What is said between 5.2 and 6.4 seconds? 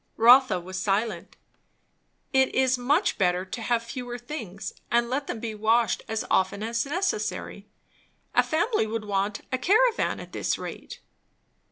them be washed as